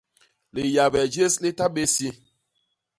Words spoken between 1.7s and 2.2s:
bé isi.